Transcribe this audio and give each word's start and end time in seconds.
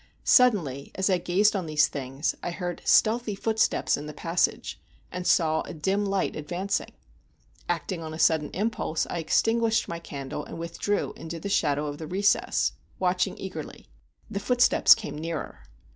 Suddenly, 0.25 0.89
as 0.95 1.11
I 1.11 1.19
gazed 1.19 1.55
on 1.55 1.67
these 1.67 1.87
things, 1.87 2.33
I 2.41 2.49
heard 2.49 2.81
stealthy 2.83 3.35
footsteps 3.35 3.97
in 3.97 4.07
the 4.07 4.15
passage, 4.15 4.81
and 5.11 5.27
saw 5.27 5.61
a 5.61 5.75
dim 5.75 6.07
light 6.07 6.35
advancing. 6.35 6.93
Acting 7.69 8.01
on 8.01 8.11
a 8.11 8.17
sudden 8.17 8.49
impulse, 8.51 9.05
I 9.11 9.19
extinguished 9.19 9.87
my 9.87 9.99
candle 9.99 10.43
and 10.43 10.57
withdrew 10.57 11.13
into 11.15 11.39
the 11.39 11.49
shadow 11.49 11.85
of 11.85 11.99
the 11.99 12.07
recess, 12.07 12.71
watching 12.97 13.37
eagerly. 13.37 13.89
The 14.27 14.39
footsteps 14.39 14.95
came 14.95 15.19
nearer. 15.19 15.65